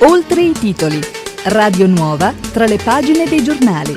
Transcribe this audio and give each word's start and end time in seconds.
Oltre 0.00 0.42
i 0.42 0.52
titoli. 0.52 0.98
Radio 1.44 1.86
Nuova 1.86 2.34
tra 2.52 2.66
le 2.66 2.78
pagine 2.82 3.26
dei 3.26 3.42
giornali. 3.42 3.96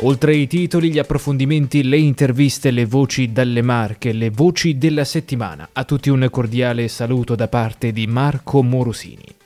Oltre 0.00 0.34
i 0.34 0.46
titoli, 0.46 0.90
gli 0.90 0.98
approfondimenti, 0.98 1.82
le 1.84 1.98
interviste, 1.98 2.70
le 2.70 2.84
voci 2.84 3.32
dalle 3.32 3.62
Marche, 3.62 4.12
le 4.12 4.30
voci 4.30 4.76
della 4.76 5.04
settimana. 5.04 5.68
A 5.72 5.84
tutti 5.84 6.10
un 6.10 6.26
cordiale 6.30 6.88
saluto 6.88 7.34
da 7.34 7.48
parte 7.48 7.92
di 7.92 8.06
Marco 8.06 8.62
Morosini. 8.62 9.37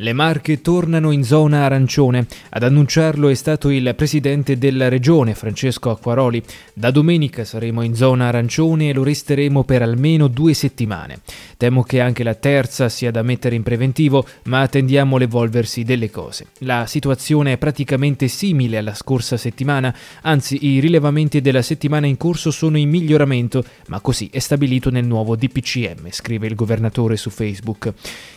Le 0.00 0.12
Marche 0.12 0.60
tornano 0.60 1.10
in 1.10 1.24
zona 1.24 1.64
arancione. 1.64 2.28
Ad 2.50 2.62
annunciarlo 2.62 3.26
è 3.30 3.34
stato 3.34 3.68
il 3.68 3.94
presidente 3.96 4.56
della 4.56 4.88
regione, 4.88 5.34
Francesco 5.34 5.90
Acquaroli. 5.90 6.40
Da 6.72 6.92
domenica 6.92 7.44
saremo 7.44 7.82
in 7.82 7.96
zona 7.96 8.28
arancione 8.28 8.90
e 8.90 8.92
lo 8.92 9.02
resteremo 9.02 9.64
per 9.64 9.82
almeno 9.82 10.28
due 10.28 10.54
settimane. 10.54 11.18
Temo 11.56 11.82
che 11.82 12.00
anche 12.00 12.22
la 12.22 12.36
terza 12.36 12.88
sia 12.88 13.10
da 13.10 13.22
mettere 13.22 13.56
in 13.56 13.64
preventivo, 13.64 14.24
ma 14.44 14.60
attendiamo 14.60 15.16
l'evolversi 15.16 15.82
delle 15.82 16.10
cose. 16.10 16.46
La 16.58 16.86
situazione 16.86 17.54
è 17.54 17.58
praticamente 17.58 18.28
simile 18.28 18.78
alla 18.78 18.94
scorsa 18.94 19.36
settimana, 19.36 19.92
anzi 20.22 20.64
i 20.64 20.78
rilevamenti 20.78 21.40
della 21.40 21.62
settimana 21.62 22.06
in 22.06 22.16
corso 22.16 22.52
sono 22.52 22.78
in 22.78 22.88
miglioramento, 22.88 23.64
ma 23.88 23.98
così 23.98 24.28
è 24.30 24.38
stabilito 24.38 24.90
nel 24.90 25.06
nuovo 25.06 25.34
DPCM, 25.34 26.10
scrive 26.10 26.46
il 26.46 26.54
governatore 26.54 27.16
su 27.16 27.30
Facebook. 27.30 27.92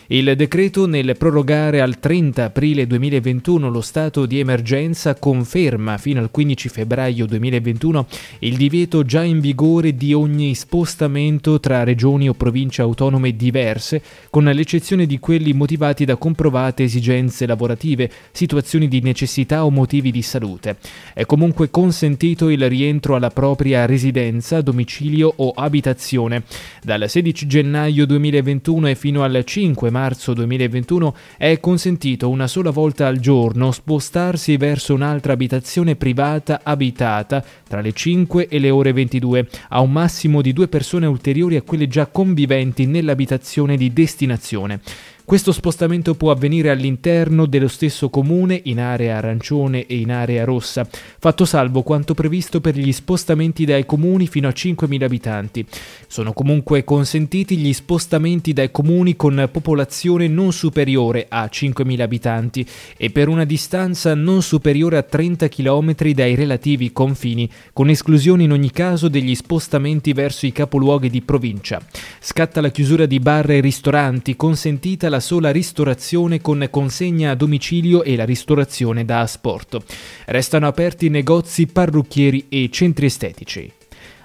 Il 0.08 0.34
decreto 0.34 0.88
nel 0.88 1.16
prorogare 1.16 1.50
al 1.52 1.98
30 1.98 2.44
aprile 2.44 2.86
2021 2.86 3.68
lo 3.68 3.80
stato 3.80 4.26
di 4.26 4.38
emergenza 4.38 5.14
conferma 5.14 5.98
fino 5.98 6.20
al 6.20 6.30
15 6.30 6.68
febbraio 6.68 7.26
2021 7.26 8.06
il 8.40 8.56
divieto 8.56 9.04
già 9.04 9.22
in 9.22 9.40
vigore 9.40 9.94
di 9.94 10.14
ogni 10.14 10.54
spostamento 10.54 11.60
tra 11.60 11.84
regioni 11.84 12.28
o 12.28 12.34
province 12.34 12.82
autonome 12.82 13.34
diverse, 13.36 14.02
con 14.30 14.44
l'eccezione 14.44 15.06
di 15.06 15.18
quelli 15.18 15.52
motivati 15.52 16.04
da 16.04 16.16
comprovate 16.16 16.84
esigenze 16.84 17.46
lavorative, 17.46 18.10
situazioni 18.30 18.88
di 18.88 19.00
necessità 19.00 19.64
o 19.64 19.70
motivi 19.70 20.10
di 20.10 20.22
salute. 20.22 20.76
È 21.12 21.26
comunque 21.26 21.70
consentito 21.70 22.48
il 22.48 22.68
rientro 22.68 23.16
alla 23.16 23.30
propria 23.30 23.86
residenza, 23.86 24.60
domicilio 24.60 25.32
o 25.34 25.50
abitazione. 25.50 26.44
Dal 26.82 27.08
16 27.08 27.46
gennaio 27.46 28.06
2021 28.06 28.88
e 28.88 28.94
fino 28.94 29.22
al 29.22 29.42
5 29.44 29.90
marzo 29.90 30.00
marzo 30.02 30.34
2021 30.34 31.14
è 31.42 31.58
consentito 31.58 32.28
una 32.28 32.46
sola 32.46 32.70
volta 32.70 33.08
al 33.08 33.18
giorno 33.18 33.72
spostarsi 33.72 34.56
verso 34.56 34.94
un'altra 34.94 35.32
abitazione 35.32 35.96
privata 35.96 36.60
abitata 36.62 37.44
tra 37.66 37.80
le 37.80 37.92
5 37.92 38.46
e 38.46 38.60
le 38.60 38.70
ore 38.70 38.92
22 38.92 39.48
a 39.70 39.80
un 39.80 39.90
massimo 39.90 40.40
di 40.40 40.52
due 40.52 40.68
persone 40.68 41.06
ulteriori 41.06 41.56
a 41.56 41.62
quelle 41.62 41.88
già 41.88 42.06
conviventi 42.06 42.86
nell'abitazione 42.86 43.76
di 43.76 43.92
destinazione. 43.92 44.82
Questo 45.24 45.52
spostamento 45.52 46.14
può 46.14 46.32
avvenire 46.32 46.68
all'interno 46.68 47.46
dello 47.46 47.68
stesso 47.68 48.10
comune, 48.10 48.60
in 48.64 48.80
area 48.80 49.16
arancione 49.16 49.86
e 49.86 49.96
in 49.96 50.10
area 50.10 50.44
rossa, 50.44 50.86
fatto 51.18 51.44
salvo 51.44 51.82
quanto 51.82 52.12
previsto 52.12 52.60
per 52.60 52.76
gli 52.76 52.92
spostamenti 52.92 53.64
dai 53.64 53.86
comuni 53.86 54.26
fino 54.26 54.48
a 54.48 54.52
5.000 54.52 55.02
abitanti. 55.02 55.64
Sono 56.06 56.32
comunque 56.32 56.84
consentiti 56.84 57.56
gli 57.56 57.72
spostamenti 57.72 58.52
dai 58.52 58.70
comuni 58.70 59.16
con 59.16 59.48
popolazione 59.50 60.26
non 60.26 60.52
superiore 60.52 61.26
a 61.28 61.44
5.000 61.44 62.00
abitanti 62.00 62.66
e 62.96 63.10
per 63.10 63.28
una 63.28 63.44
distanza 63.44 64.14
non 64.14 64.42
superiore 64.42 64.96
a 64.96 65.02
30 65.02 65.48
km 65.48 65.94
dai 66.12 66.34
relativi 66.34 66.92
confini, 66.92 67.48
con 67.72 67.88
esclusione 67.88 68.42
in 68.42 68.52
ogni 68.52 68.70
caso 68.70 69.08
degli 69.08 69.34
spostamenti 69.34 70.12
verso 70.12 70.46
i 70.46 70.52
capoluoghi 70.52 71.08
di 71.08 71.22
provincia. 71.22 71.80
Scatta 72.20 72.60
la 72.60 72.70
chiusura 72.70 73.06
di 73.06 73.20
bar 73.20 73.50
e 73.50 73.60
ristoranti, 73.60 74.36
consentita 74.36 75.08
la 75.12 75.20
sola 75.20 75.50
ristorazione 75.50 76.40
con 76.40 76.66
consegna 76.70 77.32
a 77.32 77.34
domicilio 77.34 78.02
e 78.02 78.16
la 78.16 78.24
ristorazione 78.24 79.04
da 79.04 79.20
asporto. 79.20 79.82
Restano 80.24 80.66
aperti 80.66 81.10
negozi, 81.10 81.66
parrucchieri 81.66 82.46
e 82.48 82.70
centri 82.72 83.06
estetici. 83.06 83.70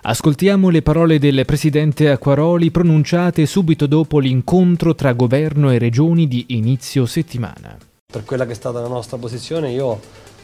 Ascoltiamo 0.03 0.70
le 0.70 0.81
parole 0.81 1.20
del 1.20 1.44
presidente 1.46 2.09
Acquaroli 2.09 2.72
pronunciate 2.72 3.46
subito 3.46 3.86
dopo 3.86 4.20
l'incontro 4.20 4.96
tra 4.96 5.12
governo 5.12 5.70
e 5.72 5.78
regioni 5.78 6.30
di 6.30 6.46
inizio 6.50 7.06
settimana. 7.06 7.78
Per 8.09 8.24
quella 8.24 8.46
che 8.46 8.53
è 8.53 8.56
stata 8.56 8.80
la 8.80 8.88
nostra 8.88 9.18
posizione 9.18 9.72
io 9.72 9.86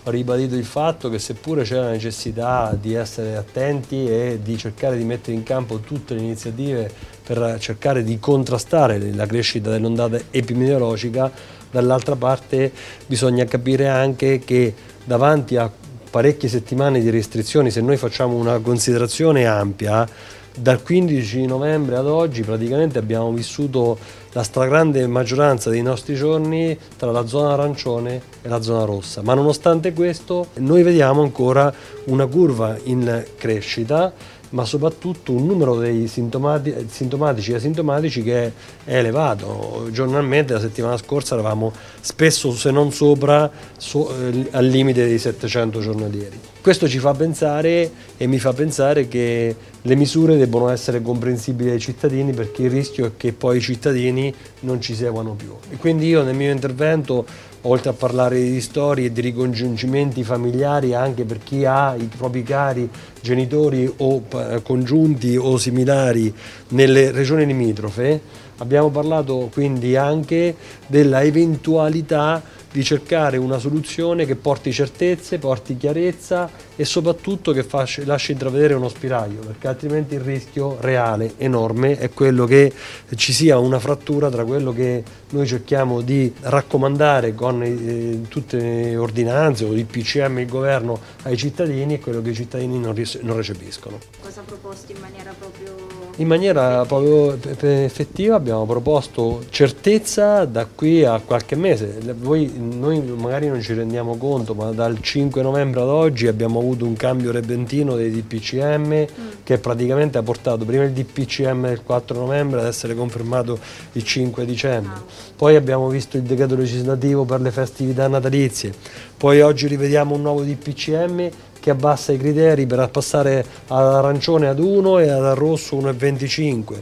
ho 0.05 0.11
ribadito 0.11 0.55
il 0.55 0.65
fatto 0.65 1.09
che 1.09 1.19
seppure 1.19 1.63
c'è 1.63 1.77
la 1.77 1.91
necessità 1.91 2.77
di 2.77 2.93
essere 2.93 3.37
attenti 3.37 4.05
e 4.05 4.39
di 4.43 4.57
cercare 4.57 4.97
di 4.97 5.05
mettere 5.05 5.37
in 5.37 5.43
campo 5.43 5.79
tutte 5.79 6.13
le 6.13 6.19
iniziative 6.19 6.91
per 7.25 7.57
cercare 7.59 8.03
di 8.03 8.19
contrastare 8.19 8.99
la 9.13 9.25
crescita 9.25 9.69
dell'ondata 9.69 10.19
epidemiologica, 10.31 11.31
dall'altra 11.71 12.15
parte 12.15 12.71
bisogna 13.05 13.45
capire 13.45 13.87
anche 13.87 14.39
che 14.39 14.73
davanti 15.03 15.57
a 15.57 15.71
parecchie 16.09 16.47
settimane 16.47 17.01
di 17.01 17.09
restrizioni, 17.09 17.71
se 17.71 17.81
noi 17.81 17.97
facciamo 17.97 18.35
una 18.35 18.59
considerazione 18.59 19.45
ampia, 19.47 20.07
dal 20.55 20.83
15 20.83 21.45
novembre 21.47 21.95
ad 21.95 22.05
oggi 22.05 22.43
praticamente 22.43 22.99
abbiamo 22.99 23.31
vissuto 23.31 23.97
la 24.33 24.43
stragrande 24.43 25.05
maggioranza 25.07 25.69
dei 25.69 25.81
nostri 25.81 26.15
giorni 26.15 26.77
tra 26.95 27.11
la 27.11 27.25
zona 27.25 27.53
arancione 27.53 28.21
e 28.41 28.47
la 28.47 28.61
zona 28.61 28.85
rossa, 28.85 29.21
ma 29.23 29.33
nonostante 29.33 29.93
questo 29.93 30.47
noi 30.55 30.83
vediamo 30.83 31.21
ancora 31.21 31.73
una 32.05 32.27
curva 32.27 32.77
in 32.83 33.25
crescita 33.37 34.13
ma 34.53 34.65
soprattutto 34.65 35.31
un 35.31 35.45
numero 35.45 35.77
dei 35.77 36.07
sintomati, 36.07 36.87
sintomatici 36.89 37.51
e 37.51 37.55
asintomatici 37.55 38.21
che 38.21 38.51
è 38.83 38.97
elevato. 38.97 39.87
Giornalmente 39.91 40.53
la 40.53 40.59
settimana 40.59 40.95
scorsa 40.97 41.33
eravamo 41.33 41.73
spesso, 41.99 42.51
se 42.51 42.69
non 42.71 42.91
sopra, 42.91 43.49
so, 43.77 44.09
eh, 44.15 44.47
al 44.51 44.65
limite 44.65 45.05
dei 45.05 45.17
700 45.17 45.79
giornalieri. 45.79 46.39
Questo 46.61 46.87
ci 46.87 46.99
fa 46.99 47.13
pensare 47.13 47.91
e 48.15 48.27
mi 48.27 48.39
fa 48.39 48.53
pensare 48.53 49.07
che 49.07 49.55
le 49.81 49.95
misure 49.95 50.37
debbono 50.37 50.69
essere 50.69 51.01
comprensibili 51.01 51.71
ai 51.71 51.79
cittadini 51.79 52.31
perché 52.31 52.63
il 52.63 52.69
rischio 52.69 53.07
è 53.07 53.11
che 53.17 53.33
poi 53.33 53.57
i 53.57 53.61
cittadini 53.61 54.33
non 54.61 54.79
ci 54.79 54.93
seguano 54.93 55.33
più. 55.33 55.53
E 55.71 55.77
quindi 55.77 56.07
io 56.07 56.21
nel 56.23 56.35
mio 56.35 56.51
intervento 56.51 57.25
oltre 57.63 57.89
a 57.89 57.93
parlare 57.93 58.41
di 58.41 58.61
storie 58.61 59.07
e 59.07 59.11
di 59.11 59.21
ricongiungimenti 59.21 60.23
familiari 60.23 60.93
anche 60.93 61.23
per 61.23 61.39
chi 61.39 61.65
ha 61.65 61.95
i 61.95 62.09
propri 62.15 62.43
cari 62.43 62.89
genitori 63.21 63.91
o 63.97 64.23
congiunti 64.63 65.37
o 65.37 65.57
similari 65.57 66.33
nelle 66.69 67.11
regioni 67.11 67.45
limitrofe, 67.45 68.21
abbiamo 68.57 68.89
parlato 68.89 69.49
quindi 69.51 69.95
anche 69.95 70.55
della 70.87 71.23
eventualità 71.23 72.41
di 72.73 72.83
cercare 72.83 73.37
una 73.37 73.59
soluzione 73.59 74.25
che 74.25 74.35
porti 74.35 74.73
certezze, 74.73 75.37
porti 75.37 75.77
chiarezza 75.77 76.49
e 76.75 76.83
soprattutto 76.85 77.51
che 77.51 77.63
fasci, 77.63 78.03
lasci 78.03 78.31
intravedere 78.31 78.73
uno 78.73 78.89
spiraglio, 78.89 79.41
perché 79.41 79.67
altrimenti 79.67 80.15
il 80.15 80.21
rischio 80.21 80.77
reale, 80.79 81.35
enorme, 81.37 81.99
è 81.99 82.09
quello 82.09 82.45
che 82.45 82.73
ci 83.13 83.31
sia 83.31 83.59
una 83.59 83.77
frattura 83.77 84.31
tra 84.31 84.43
quello 84.43 84.73
che 84.73 85.03
noi 85.29 85.45
cerchiamo 85.45 86.01
di 86.01 86.33
raccomandare 86.41 87.35
con 87.35 87.61
eh, 87.61 88.21
tutte 88.27 88.57
le 88.57 88.97
ordinanze 88.97 89.65
o 89.65 89.73
il 89.73 89.85
PCM 89.85 90.39
il 90.39 90.47
governo 90.47 90.99
ai 91.23 91.37
cittadini 91.37 91.93
e 91.93 91.99
quello 91.99 92.23
che 92.23 92.31
i 92.31 92.35
cittadini 92.35 92.79
non, 92.79 92.99
non 93.21 93.35
recepiscono. 93.37 93.99
Cosa 94.19 94.41
proposti 94.43 94.93
in 94.93 94.99
maniera 94.99 95.31
proprio 95.37 95.92
in 96.17 96.27
maniera 96.27 96.85
proprio 96.85 97.35
effettiva 97.61 98.35
abbiamo 98.35 98.65
proposto 98.65 99.43
certezza 99.49 100.45
da 100.45 100.67
qui 100.67 101.03
a 101.03 101.19
qualche 101.25 101.55
mese. 101.55 101.97
Voi, 102.19 102.51
noi 102.55 103.01
magari 103.01 103.47
non 103.47 103.61
ci 103.61 103.73
rendiamo 103.73 104.15
conto, 104.17 104.53
ma 104.53 104.69
dal 104.71 105.01
5 105.01 105.41
novembre 105.41 105.81
ad 105.81 105.87
oggi 105.87 106.27
abbiamo 106.27 106.59
avuto 106.59 106.85
un 106.85 106.95
cambio 106.95 107.31
repentino 107.31 107.95
dei 107.95 108.11
DPCM 108.11 108.93
mm. 108.93 109.27
che 109.43 109.57
praticamente 109.57 110.19
ha 110.19 110.23
portato 110.23 110.65
prima 110.65 110.83
il 110.83 110.91
DPCM 110.91 111.67
del 111.67 111.81
4 111.83 112.19
novembre 112.19 112.61
ad 112.61 112.67
essere 112.67 112.93
confermato 112.93 113.57
il 113.93 114.03
5 114.03 114.45
dicembre. 114.45 114.93
Ah. 114.93 115.03
Poi 115.35 115.55
abbiamo 115.55 115.87
visto 115.87 116.17
il 116.17 116.23
decreto 116.23 116.55
legislativo 116.55 117.25
per 117.25 117.41
le 117.41 117.49
festività 117.49 118.07
natalizie. 118.07 118.71
Poi 119.17 119.41
oggi 119.41 119.67
rivediamo 119.67 120.13
un 120.13 120.21
nuovo 120.21 120.43
DPCM 120.43 121.29
che 121.63 121.69
abbassa 121.69 122.11
i 122.11 122.17
criteri 122.17 122.65
per 122.65 122.89
passare 122.89 123.45
all'arancione 123.67 124.49
ad 124.49 124.59
1 124.59 124.99
e 124.99 125.09
al 125.09 125.33
rosso 125.33 125.77
1,25. 125.77 126.73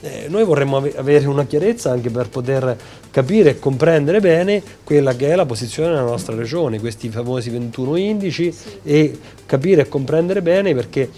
Eh, 0.00 0.26
noi 0.28 0.44
vorremmo 0.44 0.76
avere 0.76 1.26
una 1.26 1.44
chiarezza 1.44 1.90
anche 1.90 2.08
per 2.08 2.28
poter 2.28 2.78
capire 3.10 3.50
e 3.50 3.58
comprendere 3.58 4.20
bene 4.20 4.62
quella 4.84 5.16
che 5.16 5.30
è 5.30 5.34
la 5.34 5.44
posizione 5.44 5.88
della 5.88 6.02
nostra 6.02 6.36
regione, 6.36 6.78
questi 6.78 7.08
famosi 7.08 7.50
21 7.50 7.96
indici 7.96 8.52
sì. 8.52 8.78
e 8.84 9.18
capire 9.44 9.82
e 9.82 9.88
comprendere 9.88 10.40
bene 10.40 10.72
perché 10.72 11.10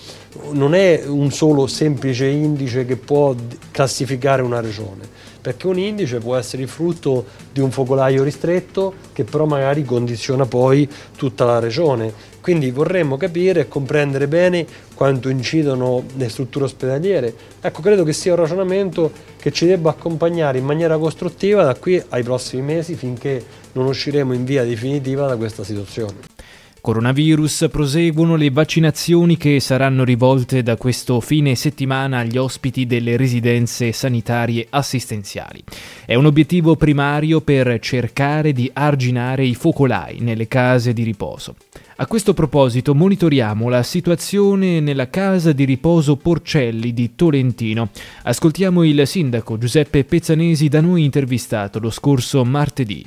non 0.53 0.75
è 0.75 1.03
un 1.05 1.31
solo 1.31 1.67
semplice 1.67 2.25
indice 2.25 2.87
che 2.87 2.97
può 2.97 3.35
classificare 3.71 4.41
una 4.41 4.61
regione 4.61 5.29
perché 5.41 5.67
un 5.67 5.79
indice 5.79 6.19
può 6.19 6.37
essere 6.37 6.63
il 6.63 6.69
frutto 6.69 7.25
di 7.53 7.61
un 7.61 7.71
focolaio 7.71 8.23
ristretto 8.23 8.95
che 9.13 9.25
però 9.25 9.47
magari 9.47 9.85
condiziona 9.85 10.47
poi 10.47 10.89
tutta 11.17 11.45
la 11.45 11.59
regione. 11.59 12.13
Quindi 12.41 12.71
vorremmo 12.71 13.17
capire 13.17 13.61
e 13.61 13.69
comprendere 13.69 14.27
bene 14.27 14.67
quanto 14.95 15.29
incidono 15.29 16.05
le 16.17 16.29
strutture 16.29 16.65
ospedaliere. 16.65 17.35
Ecco, 17.61 17.83
credo 17.83 18.03
che 18.03 18.13
sia 18.13 18.33
un 18.33 18.41
ragionamento 18.41 19.13
che 19.39 19.53
ci 19.53 19.67
debba 19.67 19.91
accompagnare 19.91 20.59
in 20.59 20.65
maniera 20.65 20.97
costruttiva 20.99 21.63
da 21.63 21.75
qui 21.75 22.03
ai 22.09 22.23
prossimi 22.23 22.63
mesi 22.63 22.95
finché 22.95 23.45
non 23.73 23.87
usciremo 23.87 24.33
in 24.33 24.45
via 24.45 24.65
definitiva 24.65 25.27
da 25.27 25.37
questa 25.37 25.65
situazione. 25.65 26.15
Coronavirus 26.81 27.69
proseguono 27.71 28.37
le 28.37 28.51
vaccinazioni 28.51 29.37
che 29.37 29.61
saranno 29.61 30.03
rivolte 30.03 30.63
da 30.63 30.77
questo 30.77 31.21
fine 31.21 31.55
settimana 31.55 32.21
agli 32.21 32.39
ospiti 32.39 32.87
delle 32.87 33.19
residenze 33.19 33.93
sanitarie 33.93 34.67
assistenziali. 34.71 35.63
È 36.07 36.15
un 36.15 36.25
obiettivo 36.25 36.77
primario 36.77 37.43
per 37.43 37.79
cercare 37.81 38.53
di 38.53 38.71
arginare 38.73 39.45
i 39.45 39.55
focolai 39.55 40.21
nelle 40.21 40.49
case 40.49 40.95
di 40.95 41.03
riposo. 41.03 41.55
A 41.97 42.07
questo 42.07 42.33
proposito 42.33 42.95
monitoriamo 42.95 43.69
la 43.69 43.83
situazione 43.83 44.81
nella 44.81 45.11
casa 45.11 45.53
di 45.53 45.65
riposo 45.65 46.17
Porcelli 46.17 46.95
di 46.95 47.15
Tolentino. 47.15 47.91
Ascoltiamo 48.23 48.85
il 48.85 49.07
sindaco 49.07 49.59
Giuseppe 49.59 50.05
Pezzanesi 50.05 50.69
da 50.69 50.81
noi 50.81 51.05
intervistato 51.05 51.79
lo 51.79 51.91
scorso 51.91 52.43
martedì. 52.43 53.05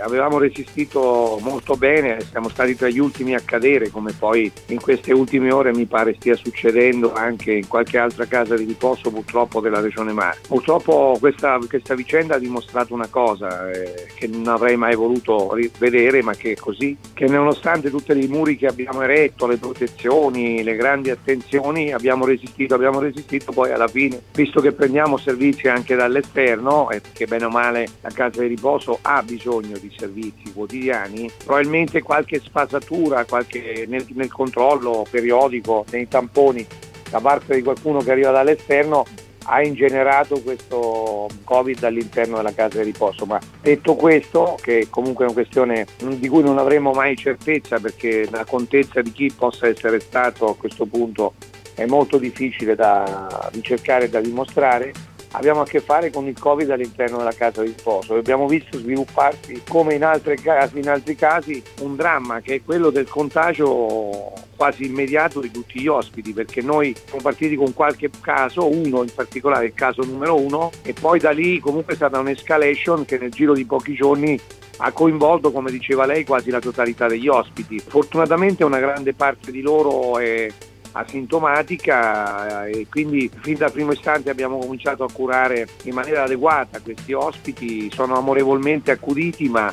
Avevamo 0.00 0.38
resistito 0.38 1.38
molto 1.42 1.76
bene, 1.76 2.18
siamo 2.22 2.48
stati 2.48 2.74
tra 2.74 2.88
gli 2.88 2.98
ultimi 2.98 3.34
a 3.34 3.42
cadere, 3.44 3.90
come 3.90 4.14
poi 4.18 4.50
in 4.68 4.80
queste 4.80 5.12
ultime 5.12 5.52
ore 5.52 5.74
mi 5.74 5.84
pare 5.84 6.14
stia 6.14 6.34
succedendo 6.34 7.12
anche 7.12 7.52
in 7.52 7.68
qualche 7.68 7.98
altra 7.98 8.24
casa 8.24 8.56
di 8.56 8.64
riposo 8.64 9.10
purtroppo 9.10 9.60
della 9.60 9.80
Regione 9.80 10.14
Marche. 10.14 10.48
Purtroppo 10.48 11.18
questa, 11.20 11.58
questa, 11.68 11.94
vicenda 11.94 12.36
ha 12.36 12.38
dimostrato 12.38 12.94
una 12.94 13.08
cosa 13.08 13.70
eh, 13.70 14.06
che 14.14 14.28
non 14.28 14.48
avrei 14.48 14.78
mai 14.78 14.94
voluto 14.94 15.54
vedere, 15.76 16.22
ma 16.22 16.32
che 16.32 16.52
è 16.52 16.56
così, 16.56 16.96
che 17.12 17.26
nonostante 17.26 17.90
tutti 17.90 18.18
i 18.18 18.28
muri 18.28 18.56
che 18.56 18.68
abbiamo 18.68 19.02
eretto, 19.02 19.46
le 19.46 19.58
protezioni, 19.58 20.62
le 20.62 20.74
grandi 20.74 21.10
attenzioni, 21.10 21.92
abbiamo 21.92 22.24
resistito, 22.24 22.74
abbiamo 22.74 22.98
resistito 22.98 23.52
poi 23.52 23.72
alla 23.72 23.88
fine, 23.88 24.22
visto 24.32 24.62
che 24.62 24.72
prendiamo 24.72 25.18
servizi 25.18 25.68
anche 25.68 25.94
dall'esterno, 25.96 26.88
e 26.88 27.02
che 27.12 27.26
bene 27.26 27.44
o 27.44 27.50
male 27.50 27.86
la 28.00 28.10
casa 28.10 28.40
di 28.40 28.46
riposo 28.46 28.98
ha 29.02 29.22
bisogno 29.22 29.80
di 29.82 29.94
servizi 29.96 30.52
quotidiani, 30.52 31.30
probabilmente 31.44 32.02
qualche 32.02 32.40
sfasatura 32.40 33.24
qualche, 33.24 33.84
nel, 33.88 34.06
nel 34.14 34.30
controllo 34.30 35.04
periodico, 35.10 35.84
nei 35.90 36.08
tamponi 36.08 36.64
da 37.10 37.20
parte 37.20 37.56
di 37.56 37.62
qualcuno 37.62 38.00
che 38.00 38.12
arriva 38.12 38.30
dall'esterno 38.30 39.04
ha 39.44 39.62
ingenerato 39.62 40.40
questo 40.40 41.28
Covid 41.44 41.82
all'interno 41.84 42.36
della 42.36 42.52
casa 42.54 42.78
di 42.78 42.84
riposo. 42.84 43.26
Ma 43.26 43.40
detto 43.60 43.94
questo, 43.94 44.56
che 44.60 44.86
comunque 44.88 45.24
è 45.24 45.28
una 45.28 45.36
questione 45.36 45.86
di 45.98 46.28
cui 46.28 46.42
non 46.42 46.58
avremo 46.58 46.92
mai 46.92 47.16
certezza 47.16 47.78
perché 47.78 48.28
la 48.30 48.44
contezza 48.44 49.02
di 49.02 49.12
chi 49.12 49.32
possa 49.36 49.66
essere 49.66 50.00
stato 50.00 50.48
a 50.48 50.56
questo 50.56 50.86
punto 50.86 51.34
è 51.74 51.86
molto 51.86 52.18
difficile 52.18 52.74
da 52.74 53.50
ricercare 53.52 54.04
e 54.04 54.08
da 54.08 54.20
dimostrare, 54.20 54.92
abbiamo 55.32 55.60
a 55.60 55.64
che 55.64 55.80
fare 55.80 56.10
con 56.10 56.26
il 56.26 56.38
Covid 56.38 56.70
all'interno 56.70 57.18
della 57.18 57.32
casa 57.32 57.62
di 57.62 57.74
riposo. 57.76 58.14
Abbiamo 58.14 58.46
visto 58.46 58.78
svilupparsi, 58.78 59.62
come 59.68 59.94
in, 59.94 60.20
casi, 60.42 60.78
in 60.78 60.88
altri 60.88 61.14
casi, 61.14 61.62
un 61.80 61.96
dramma 61.96 62.40
che 62.40 62.56
è 62.56 62.62
quello 62.64 62.90
del 62.90 63.08
contagio 63.08 64.32
quasi 64.56 64.84
immediato 64.84 65.40
di 65.40 65.50
tutti 65.50 65.80
gli 65.80 65.88
ospiti, 65.88 66.32
perché 66.32 66.62
noi 66.62 66.94
siamo 67.04 67.20
partiti 67.20 67.56
con 67.56 67.74
qualche 67.74 68.10
caso, 68.20 68.70
uno 68.70 69.02
in 69.02 69.12
particolare, 69.12 69.66
il 69.66 69.74
caso 69.74 70.04
numero 70.04 70.38
uno, 70.38 70.70
e 70.82 70.92
poi 70.92 71.18
da 71.18 71.30
lì 71.30 71.58
comunque 71.58 71.94
è 71.94 71.96
stata 71.96 72.18
un'escalation 72.20 73.04
che 73.04 73.18
nel 73.18 73.30
giro 73.30 73.54
di 73.54 73.64
pochi 73.64 73.94
giorni 73.94 74.38
ha 74.78 74.92
coinvolto, 74.92 75.50
come 75.50 75.70
diceva 75.70 76.06
lei, 76.06 76.24
quasi 76.24 76.50
la 76.50 76.60
totalità 76.60 77.08
degli 77.08 77.28
ospiti. 77.28 77.78
Fortunatamente 77.78 78.64
una 78.64 78.78
grande 78.78 79.14
parte 79.14 79.50
di 79.50 79.62
loro 79.62 80.18
è 80.18 80.48
asintomatica 80.92 82.66
eh, 82.66 82.80
e 82.80 82.86
quindi 82.88 83.30
fin 83.40 83.56
dal 83.56 83.72
primo 83.72 83.92
istante 83.92 84.30
abbiamo 84.30 84.58
cominciato 84.58 85.04
a 85.04 85.12
curare 85.12 85.68
in 85.84 85.94
maniera 85.94 86.24
adeguata 86.24 86.80
questi 86.80 87.12
ospiti, 87.12 87.90
sono 87.92 88.16
amorevolmente 88.16 88.90
accuditi 88.90 89.48
ma 89.48 89.72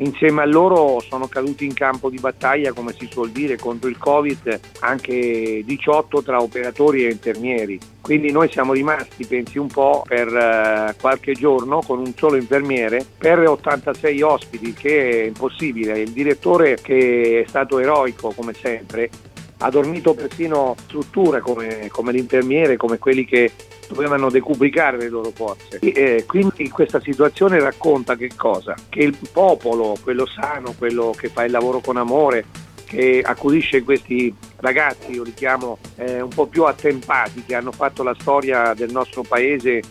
insieme 0.00 0.42
a 0.42 0.46
loro 0.46 1.00
sono 1.00 1.26
caduti 1.28 1.64
in 1.64 1.74
campo 1.74 2.10
di 2.10 2.18
battaglia, 2.18 2.72
come 2.72 2.92
si 2.92 3.08
suol 3.10 3.30
dire, 3.30 3.56
contro 3.56 3.88
il 3.88 3.98
Covid 3.98 4.60
anche 4.80 5.62
18 5.64 6.22
tra 6.22 6.40
operatori 6.40 7.04
e 7.04 7.10
infermieri. 7.10 7.78
Quindi 8.00 8.32
noi 8.32 8.50
siamo 8.50 8.72
rimasti, 8.72 9.26
pensi 9.26 9.58
un 9.58 9.68
po', 9.68 10.02
per 10.06 10.26
uh, 10.28 10.98
qualche 11.00 11.32
giorno 11.32 11.80
con 11.82 11.98
un 11.98 12.12
solo 12.16 12.36
infermiere 12.36 13.04
per 13.18 13.38
86 13.46 14.22
ospiti, 14.22 14.72
che 14.72 15.10
è 15.10 15.26
impossibile. 15.26 16.00
Il 16.00 16.12
direttore, 16.12 16.76
che 16.80 17.42
è 17.44 17.48
stato 17.48 17.78
eroico 17.78 18.32
come 18.34 18.54
sempre, 18.54 19.10
ha 19.62 19.70
dormito 19.70 20.14
persino 20.14 20.74
strutture 20.84 21.40
come, 21.40 21.88
come 21.90 22.12
l'infermiere, 22.12 22.76
come 22.76 22.98
quelli 22.98 23.24
che 23.24 23.52
dovevano 23.88 24.30
decuplicare 24.30 24.96
le 24.96 25.08
loro 25.08 25.30
forze. 25.34 25.78
E, 25.80 25.92
eh, 25.94 26.24
quindi 26.26 26.68
questa 26.70 27.00
situazione 27.00 27.60
racconta 27.60 28.16
che 28.16 28.30
cosa? 28.36 28.74
Che 28.88 29.00
il 29.00 29.16
popolo, 29.32 29.96
quello 30.02 30.26
sano, 30.26 30.74
quello 30.78 31.12
che 31.16 31.28
fa 31.28 31.44
il 31.44 31.50
lavoro 31.50 31.80
con 31.80 31.96
amore, 31.96 32.44
che 32.84 33.20
accudisce 33.24 33.82
questi 33.82 34.34
ragazzi, 34.56 35.12
io 35.12 35.22
li 35.22 35.34
chiamo 35.34 35.78
eh, 35.96 36.20
un 36.20 36.30
po' 36.30 36.46
più 36.46 36.64
attempati, 36.64 37.44
che 37.44 37.54
hanno 37.54 37.72
fatto 37.72 38.02
la 38.02 38.16
storia 38.18 38.74
del 38.74 38.90
nostro 38.90 39.22
paese 39.22 39.82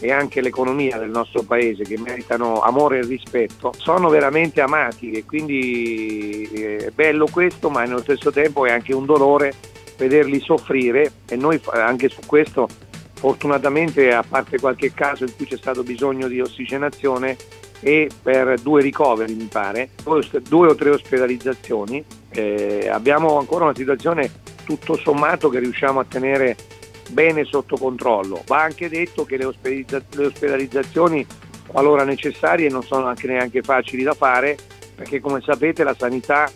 e 0.00 0.12
anche 0.12 0.40
l'economia 0.40 0.98
del 0.98 1.10
nostro 1.10 1.42
paese 1.42 1.84
che 1.84 1.98
meritano 1.98 2.60
amore 2.60 2.98
e 2.98 3.06
rispetto, 3.06 3.72
sono 3.76 4.08
veramente 4.08 4.60
amati 4.60 5.10
e 5.12 5.24
quindi 5.24 6.48
eh, 6.52 6.76
è 6.86 6.90
bello 6.90 7.26
questo, 7.30 7.70
ma 7.70 7.84
nello 7.84 8.02
stesso 8.02 8.30
tempo 8.30 8.66
è 8.66 8.70
anche 8.70 8.94
un 8.94 9.06
dolore 9.06 9.54
vederli 9.96 10.40
soffrire 10.40 11.12
e 11.28 11.36
noi 11.36 11.60
anche 11.72 12.08
su 12.08 12.20
questo 12.26 12.68
fortunatamente 13.14 14.12
a 14.12 14.22
parte 14.22 14.58
qualche 14.58 14.92
caso 14.92 15.24
in 15.24 15.34
cui 15.34 15.46
c'è 15.46 15.56
stato 15.56 15.82
bisogno 15.82 16.28
di 16.28 16.40
ossigenazione 16.40 17.36
e 17.80 18.08
per 18.22 18.58
due 18.60 18.82
ricoveri 18.82 19.34
mi 19.34 19.48
pare, 19.50 19.90
due 20.48 20.68
o 20.68 20.74
tre 20.74 20.90
ospedalizzazioni, 20.90 22.04
eh, 22.30 22.88
abbiamo 22.90 23.38
ancora 23.38 23.64
una 23.64 23.74
situazione 23.74 24.30
tutto 24.64 24.96
sommato 24.96 25.48
che 25.48 25.60
riusciamo 25.60 26.00
a 26.00 26.04
tenere 26.04 26.56
bene 27.08 27.44
sotto 27.44 27.76
controllo. 27.76 28.42
Va 28.46 28.62
anche 28.62 28.88
detto 28.88 29.24
che 29.24 29.36
le, 29.36 29.44
ospedalizzazioni, 29.44 31.26
qualora 31.66 32.04
necessarie, 32.04 32.68
non 32.68 32.82
sono 32.82 33.06
anche 33.06 33.26
neanche 33.26 33.62
facili 33.62 34.02
da 34.02 34.14
fare, 34.14 34.56
perché 34.94 35.20
come 35.20 35.40
sapete 35.40 35.84
la 35.84 35.94
sanità 35.96 36.50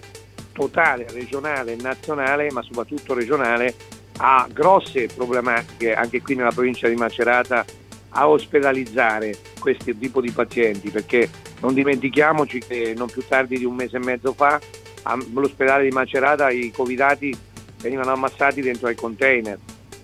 totale, 0.52 1.06
regionale 1.11 1.76
nazionale, 1.76 2.50
ma 2.50 2.62
soprattutto 2.62 3.14
regionale, 3.14 3.75
ha 4.19 4.47
grosse 4.52 5.06
problematiche 5.06 5.94
anche 5.94 6.20
qui 6.20 6.35
nella 6.35 6.52
provincia 6.52 6.88
di 6.88 6.94
Macerata 6.94 7.64
a 8.11 8.29
ospedalizzare 8.29 9.37
questo 9.58 9.94
tipo 9.97 10.20
di 10.20 10.31
pazienti, 10.31 10.91
perché 10.91 11.29
non 11.61 11.75
dimentichiamoci 11.75 12.58
che 12.58 12.95
non 12.97 13.09
più 13.09 13.25
tardi 13.26 13.59
di 13.59 13.64
un 13.64 13.75
mese 13.75 13.97
e 13.97 14.00
mezzo 14.00 14.33
fa 14.33 14.61
all'ospedale 15.02 15.85
di 15.85 15.90
Macerata 15.90 16.50
i 16.50 16.71
covidati 16.71 17.37
venivano 17.80 18.12
ammassati 18.12 18.61
dentro 18.61 18.88
ai 18.88 18.95
container 18.95 19.59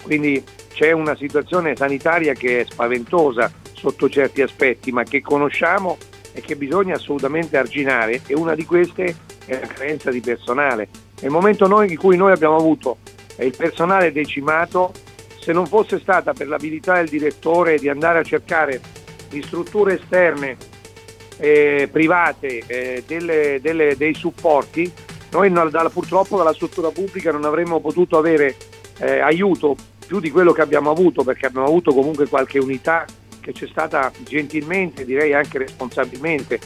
quindi 0.07 0.41
c'è 0.73 0.93
una 0.93 1.17
situazione 1.17 1.75
sanitaria 1.75 2.33
che 2.33 2.61
è 2.61 2.65
spaventosa 2.65 3.51
sotto 3.73 4.09
certi 4.09 4.41
aspetti, 4.41 4.93
ma 4.93 5.03
che 5.03 5.21
conosciamo 5.21 5.99
e 6.33 6.41
che 6.41 6.55
bisogna 6.55 6.95
assolutamente 6.95 7.57
arginare 7.57 8.21
e 8.25 8.35
una 8.35 8.55
di 8.55 8.65
queste 8.65 9.17
è 9.47 9.59
la 9.59 9.67
carenza 9.67 10.13
di 10.13 10.21
personale. 10.21 10.89
Nel 11.23 11.33
momento 11.33 11.65
in 11.83 11.97
cui 11.97 12.17
noi 12.17 12.31
abbiamo 12.31 12.55
avuto 12.55 12.99
il 13.39 13.55
personale 13.57 14.13
decimato, 14.13 14.93
se 15.41 15.53
non 15.53 15.67
fosse 15.67 15.99
stata 15.99 16.33
per 16.33 16.47
l'abilità 16.47 16.95
del 16.95 17.09
direttore 17.09 17.79
di 17.79 17.89
andare 17.89 18.21
a 18.21 18.23
cercare 18.23 18.81
di 19.29 19.43
strutture 19.43 19.95
esterne 20.01 20.57
eh, 21.39 21.89
private 21.91 22.63
eh, 22.65 23.03
delle, 23.05 23.59
delle, 23.61 23.97
dei 23.97 24.15
supporti, 24.15 24.93
noi 25.33 25.51
dalla, 25.51 25.91
purtroppo 25.91 26.37
dalla 26.37 26.55
struttura 26.55 26.91
pubblica 26.91 27.33
non 27.33 27.45
avremmo 27.45 27.81
potuto 27.81 28.17
avere 28.17 28.55
eh, 28.99 29.19
aiuto 29.19 29.77
più 30.07 30.21
di 30.21 30.31
quello 30.31 30.53
che 30.53 30.63
abbiamo 30.63 30.91
avuto, 30.91 31.25
perché 31.25 31.47
abbiamo 31.47 31.67
avuto 31.67 31.93
comunque 31.93 32.29
qualche 32.29 32.59
unità 32.59 33.05
che 33.41 33.53
ci 33.53 33.65
è 33.65 33.69
stata 33.69 34.11
gentilmente, 34.25 35.05
direi 35.05 35.35
anche 35.35 35.59
responsabilmente, 35.59 36.59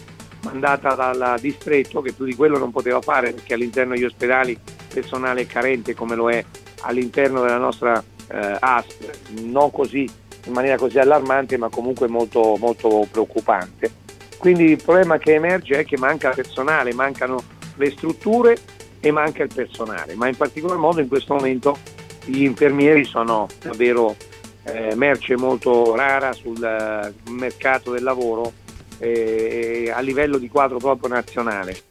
mandata 0.42 0.94
dal 0.94 1.36
distretto, 1.40 2.00
che 2.00 2.12
più 2.12 2.24
di 2.24 2.34
quello 2.34 2.58
non 2.58 2.70
poteva 2.70 3.00
fare, 3.00 3.32
perché 3.32 3.54
all'interno 3.54 3.94
degli 3.94 4.04
ospedali 4.04 4.58
personale 4.92 5.42
è 5.42 5.46
carente 5.46 5.94
come 5.94 6.14
lo 6.14 6.30
è 6.30 6.42
all'interno 6.82 7.42
della 7.42 7.58
nostra 7.58 8.02
eh, 8.28 8.56
ASP, 8.58 9.40
non 9.42 9.70
così 9.70 10.08
in 10.46 10.52
maniera 10.52 10.76
così 10.76 10.98
allarmante, 10.98 11.58
ma 11.58 11.68
comunque 11.68 12.08
molto, 12.08 12.56
molto 12.58 13.06
preoccupante. 13.10 13.92
Quindi 14.38 14.70
il 14.70 14.82
problema 14.82 15.18
che 15.18 15.34
emerge 15.34 15.80
è 15.80 15.84
che 15.84 15.98
manca 15.98 16.30
personale, 16.30 16.94
mancano 16.94 17.42
le 17.76 17.90
strutture 17.90 18.56
e 19.00 19.10
manca 19.10 19.42
il 19.42 19.50
personale, 19.54 20.14
ma 20.14 20.28
in 20.28 20.36
particolar 20.36 20.78
modo 20.78 21.00
in 21.00 21.08
questo 21.08 21.34
momento 21.34 21.76
gli 22.24 22.42
infermieri 22.42 23.04
sono 23.04 23.48
davvero 23.60 24.16
eh, 24.64 24.94
merce 24.94 25.36
molto 25.36 25.94
rara 25.94 26.32
sul 26.32 26.62
eh, 26.62 27.12
mercato 27.30 27.92
del 27.92 28.02
lavoro 28.02 28.52
eh, 28.98 29.90
a 29.94 30.00
livello 30.00 30.38
di 30.38 30.48
quadro 30.48 30.78
proprio 30.78 31.08
nazionale. 31.08 31.89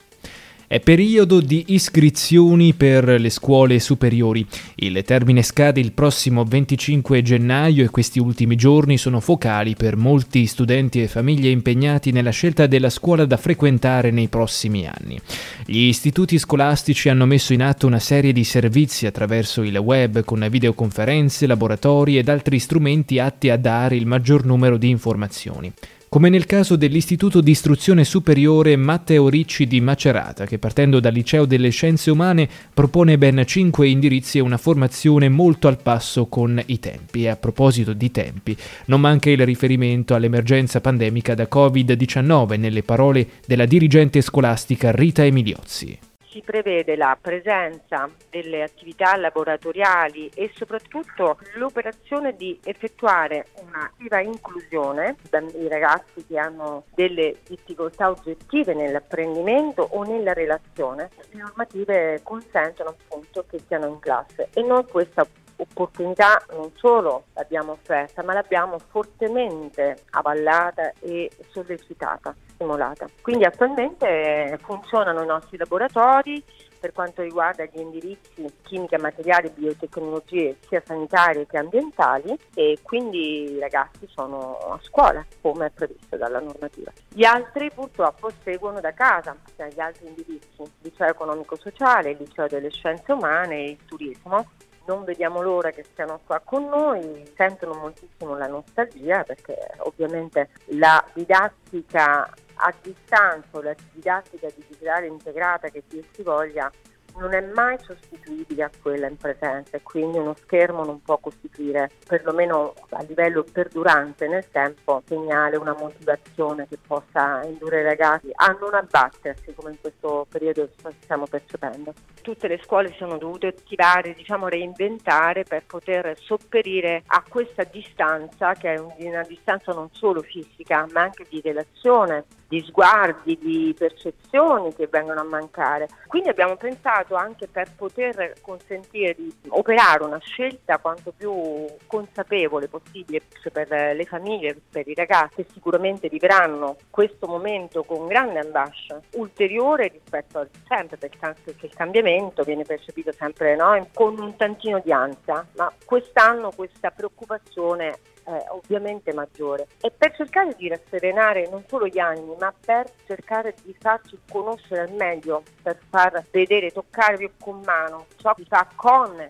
È 0.72 0.80
periodo 0.80 1.40
di 1.40 1.64
iscrizioni 1.70 2.76
per 2.76 3.04
le 3.20 3.32
scuole 3.32 3.80
superiori. 3.80 4.46
Il 4.76 5.02
termine 5.04 5.42
scade 5.42 5.80
il 5.80 5.94
prossimo 5.94 6.44
25 6.44 7.24
gennaio 7.24 7.84
e 7.84 7.90
questi 7.90 8.20
ultimi 8.20 8.56
giorni 8.56 9.00
sono 9.00 9.20
focali 9.20 9.74
per 9.76 9.96
molti 9.96 10.46
studenti 10.46 11.02
e 11.02 11.08
famiglie 11.08 11.50
impegnati 11.50 12.12
nella 12.12 12.30
scelta 12.30 12.68
della 12.68 12.92
scuola 12.92 13.26
da 13.26 13.38
frequentare 13.38 14.12
nei 14.12 14.28
prossimi 14.28 14.86
anni. 14.86 15.20
Gli 15.66 15.88
istituti 15.88 16.38
scolastici 16.38 17.10
hanno 17.10 17.26
messo 17.26 17.52
in 17.54 17.64
atto 17.64 17.88
una 17.88 17.98
serie 17.98 18.32
di 18.32 18.44
servizi 18.44 19.08
attraverso 19.08 19.64
il 19.64 19.76
web 19.76 20.24
con 20.24 20.48
videoconferenze, 20.52 21.48
laboratori 21.48 22.20
ed 22.20 22.30
altri 22.30 22.60
strumenti 22.60 23.18
atti 23.18 23.50
a 23.50 23.58
dare 23.58 23.96
il 23.96 24.06
maggior 24.06 24.46
numero 24.46 24.78
di 24.78 24.90
informazioni 24.90 25.74
come 26.10 26.30
nel 26.30 26.48
caso 26.48 26.76
dell'Istituto 26.76 27.40
di 27.40 27.52
Istruzione 27.52 28.04
Superiore 28.04 28.76
Matteo 28.76 29.30
Ricci 29.30 29.68
di 29.68 29.80
Macerata, 29.80 30.48
che 30.48 30.58
partendo 30.58 31.00
dal 31.00 31.14
Liceo 31.14 31.46
delle 31.46 31.70
Scienze 31.70 32.10
Umane 32.10 32.50
propone 32.74 33.20
ben 33.20 33.44
cinque 33.46 33.88
indirizzi 33.88 34.40
e 34.40 34.42
una 34.42 34.58
formazione 34.58 35.30
molto 35.30 35.68
al 35.68 35.80
passo 35.82 36.26
con 36.26 36.62
i 36.66 36.80
tempi. 36.80 37.24
E 37.24 37.30
a 37.30 37.36
proposito 37.36 37.94
di 37.94 38.10
tempi, 38.10 38.58
non 38.86 39.02
manca 39.02 39.30
il 39.30 39.46
riferimento 39.46 40.16
all'emergenza 40.16 40.82
pandemica 40.82 41.36
da 41.36 41.48
Covid-19 41.50 42.60
nelle 42.60 42.82
parole 42.82 43.28
della 43.46 43.66
dirigente 43.66 44.22
scolastica 44.22 44.92
Rita 44.92 45.24
Emiliozzi 45.24 46.09
si 46.30 46.42
prevede 46.42 46.96
la 46.96 47.18
presenza 47.20 48.10
delle 48.30 48.62
attività 48.64 49.16
laboratoriali 49.18 50.30
e 50.36 50.52
soprattutto 50.56 51.38
l'operazione 51.56 52.36
di 52.36 52.60
effettuare 52.64 53.48
una 53.66 53.92
viva 53.98 54.20
inclusione 54.22 55.16
dei 55.30 55.68
ragazzi 55.68 56.26
che 56.26 56.38
hanno 56.38 56.86
delle 56.94 57.38
difficoltà 57.48 58.10
oggettive 58.10 58.74
nell'apprendimento 58.74 59.82
o 59.92 60.04
nella 60.04 60.34
relazione. 60.34 61.10
Le 61.32 61.40
normative 61.40 62.22
consentono 62.24 62.90
appunto 62.90 63.46
che 63.50 63.60
siano 63.68 63.88
in 63.88 64.00
classe 64.00 64.50
e 64.54 64.62
noi 64.62 64.86
questa 64.86 65.26
opportunità 65.62 66.42
non 66.52 66.72
solo 66.76 67.26
l'abbiamo 67.34 67.74
offerta, 67.74 68.24
ma 68.24 68.34
l'abbiamo 68.34 68.80
fortemente 68.80 70.04
avallata 70.12 70.94
e 71.00 71.30
sollecitata, 71.50 72.34
stimolata. 72.60 73.08
Quindi 73.22 73.46
attualmente 73.46 74.60
funzionano 74.62 75.24
i 75.24 75.26
nostri 75.26 75.58
laboratori 75.58 76.44
per 76.80 76.94
quanto 76.94 77.22
riguarda 77.22 77.66
gli 77.66 77.80
indirizzi 77.80 78.46
chimica, 78.62 78.98
materiali, 79.00 79.52
biotecnologie 79.54 80.58
sia 80.68 80.82
sanitarie 80.86 81.46
che 81.46 81.58
ambientali 81.58 82.38
e 82.54 82.80
quindi 82.82 83.52
i 83.52 83.60
ragazzi 83.60 84.08
sono 84.14 84.58
a 84.58 84.80
scuola 84.82 85.26
come 85.42 85.68
è 85.68 85.70
previsto 85.72 86.16
dalla 86.16 86.40
normativa. 86.40 86.92
Gli 87.10 87.26
altri 87.26 87.70
purtroppo 87.72 88.30
seguono 88.44 88.80
da 88.80 88.94
casa, 88.94 89.36
cioè 89.58 89.68
gli 89.70 89.80
altri 89.80 90.08
indirizzi, 90.08 90.64
liceo 90.82 91.08
economico-sociale, 91.08 92.14
liceo 92.14 92.48
delle 92.48 92.72
scienze 92.72 93.12
umane 93.12 93.56
e 93.56 93.70
il 93.72 93.86
turismo 93.86 94.46
non 94.90 95.04
vediamo 95.04 95.42
l'ora 95.42 95.70
che 95.70 95.86
siano 95.94 96.20
qua 96.26 96.42
con 96.44 96.66
noi, 96.66 97.24
sentono 97.36 97.76
moltissimo 97.76 98.36
la 98.36 98.48
nostalgia 98.48 99.24
perché 99.24 99.56
ovviamente 99.80 100.50
la 100.70 101.04
didattica 101.14 102.28
a 102.62 102.74
distanza, 102.82 103.62
la 103.62 103.76
didattica 103.94 104.48
digitale 104.56 105.08
integrata 105.08 105.70
che 105.70 105.84
più 105.88 106.04
si 106.12 106.24
voglia 106.24 106.72
non 107.18 107.34
è 107.34 107.42
mai 107.42 107.78
sostituibile 107.80 108.64
a 108.64 108.72
quella 108.82 109.08
in 109.08 109.18
presenza 109.18 109.76
e 109.76 109.82
quindi 109.82 110.18
uno 110.18 110.36
schermo 110.36 110.84
non 110.84 111.02
può 111.02 111.18
costituire, 111.18 111.90
perlomeno 112.08 112.74
a 112.92 113.04
livello 113.04 113.44
perdurante 113.44 114.28
nel 114.28 114.50
tempo, 114.52 115.02
segnale 115.06 115.58
una 115.58 115.76
motivazione 115.78 116.68
che 116.68 116.78
possa 116.86 117.42
indurre 117.44 117.82
i 117.82 117.84
ragazzi 117.84 118.30
a 118.34 118.56
non 118.60 118.74
abbattersi 118.74 119.54
come 119.54 119.72
in 119.72 119.82
questo 119.82 120.26
periodo 120.30 120.70
stiamo 121.02 121.26
percependo. 121.26 121.94
Tutte 122.22 122.48
le 122.48 122.60
scuole 122.64 122.94
sono 122.98 123.18
dovute 123.18 123.48
attivare, 123.48 124.14
diciamo 124.14 124.48
reinventare 124.48 125.44
per 125.44 125.66
poter 125.66 126.18
sopperire 126.20 127.04
a 127.08 127.24
questa 127.28 127.64
distanza 127.64 128.54
che 128.54 128.74
è 128.74 128.80
una 128.80 129.24
distanza 129.24 129.74
non 129.74 129.90
solo 129.92 130.22
fisica 130.22 130.88
ma 130.92 131.02
anche 131.02 131.26
di 131.30 131.42
relazione, 131.42 132.26
di 132.50 132.62
sguardi, 132.68 133.38
di 133.40 133.74
percezioni 133.78 134.74
che 134.74 134.88
vengono 134.88 135.22
a 135.22 135.24
mancare. 135.24 135.88
Quindi 136.08 136.30
abbiamo 136.30 136.56
pensato 136.56 137.16
anche 137.16 137.48
per 137.48 137.72
poter 137.76 138.34
consentire 138.42 139.16
di 139.16 139.32
operare 139.50 140.04
una 140.04 140.18
scelta 140.18 140.80
quanto 140.80 141.14
più 141.16 141.66
consapevole 141.86 142.68
possibile 142.68 143.22
per 143.54 143.96
le 143.96 144.06
famiglie, 144.06 144.60
per 144.70 144.88
i 144.88 144.96
ragazzi 144.96 145.40
che 145.40 145.46
sicuramente 145.54 146.10
vivranno 146.10 146.76
questo 146.90 147.28
momento 147.28 147.84
con 147.84 148.08
grande 148.08 148.40
ambascia 148.40 149.00
ulteriore 149.12 149.88
rispetto 149.88 150.40
al 150.40 150.50
sempre 150.68 150.98
perché 150.98 151.66
il 151.66 151.74
cambiamento 151.74 152.44
viene 152.44 152.64
percepito 152.64 153.12
sempre 153.12 153.56
no? 153.56 153.88
con 153.94 154.20
un 154.20 154.36
tantino 154.36 154.82
di 154.84 154.92
ansia, 154.92 155.46
ma 155.56 155.72
quest'anno 155.86 156.52
questa 156.52 156.92
preoccupazione 156.92 158.00
eh, 158.30 158.46
ovviamente 158.50 159.14
maggiore. 159.14 159.68
E 159.82 159.92
per 159.92 160.16
cercare 160.16 160.56
di 160.56 160.68
rasserenare 160.68 161.48
non 161.50 161.64
solo 161.68 161.88
gli 161.88 162.00
animi 162.00 162.36
ma 162.40 162.54
per 162.54 162.86
cercare 163.06 163.56
di 163.64 163.76
farci 163.80 164.18
conoscere 164.32 164.82
al 164.82 164.94
meglio, 164.94 165.44
per 165.62 165.80
far 165.90 166.24
vedere, 166.32 166.72
toccare 166.72 167.18
più 167.18 167.32
con 167.40 167.62
mano 167.66 168.06
ciò 168.18 168.34
che 168.36 168.46
fa 168.48 168.68
con 168.76 169.26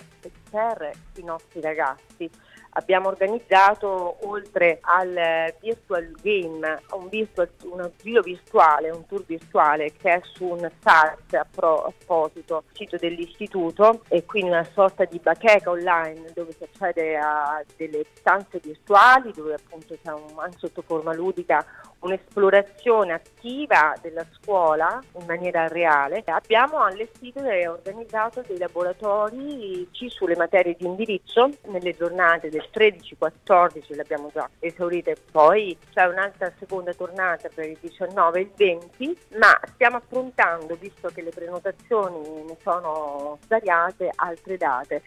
per 0.50 0.92
i 1.16 1.24
nostri 1.24 1.62
ragazzi. 1.62 2.30
Abbiamo 2.74 3.08
organizzato 3.08 4.18
oltre 4.28 4.78
al 4.82 5.54
virtual 5.60 6.14
game 6.22 6.82
un, 6.92 7.10
virtual, 7.10 7.50
un 7.64 7.90
giro 8.00 8.22
virtuale, 8.22 8.92
un 8.92 9.08
tour 9.08 9.26
virtuale 9.26 9.92
che 9.98 10.14
è 10.14 10.22
su 10.34 10.46
un 10.46 10.70
site 10.80 11.38
apposito, 11.38 12.64
sito 12.74 12.98
dell'istituto 12.98 14.04
e 14.08 14.24
quindi 14.24 14.52
una 14.52 14.64
sorta 14.72 15.06
di 15.06 15.18
bacheca 15.18 15.72
online 15.72 16.32
dove 16.36 16.52
si 16.52 16.64
accede 16.64 17.18
a 17.18 17.64
delle 17.76 18.06
stanze 18.14 18.60
virtuali 18.62 19.32
dove 19.34 19.56
appunto 19.56 19.98
c'è 20.02 20.12
un, 20.12 20.28
anche 20.38 20.60
sotto 20.60 20.84
forma 20.84 21.14
ludica 21.14 21.66
un'esplorazione 22.00 23.14
attiva 23.14 23.96
della 24.02 24.26
scuola 24.32 25.02
in 25.20 25.26
maniera 25.26 25.68
reale. 25.68 26.24
Abbiamo 26.26 26.80
allestito 26.84 27.44
e 27.44 27.68
organizzato 27.68 28.44
dei 28.46 28.58
laboratori 28.58 29.88
sulle 30.10 30.36
materie 30.36 30.76
di 30.78 30.86
indirizzo 30.86 31.50
nelle 31.68 31.96
giornate 31.96 32.50
del 32.50 32.68
13-14 32.74 33.96
le 33.96 34.02
abbiamo 34.02 34.30
già 34.34 34.50
esaurite, 34.60 35.16
poi 35.32 35.78
c'è 35.94 36.06
un'altra 36.06 36.52
seconda 36.58 36.94
tornata 36.94 37.50
per 37.54 37.68
il 37.70 37.78
19 37.80 38.40
e 38.40 38.42
il 38.42 38.52
20, 38.56 39.18
ma 39.38 39.60
stiamo 39.74 39.98
affrontando, 39.98 40.76
visto 40.76 41.10
che 41.10 41.22
le 41.22 41.32
prenotazioni 41.32 42.44
ne 42.44 42.58
sono 42.62 43.38
svariate, 43.44 44.12
altre 44.16 44.58
date. 44.58 45.02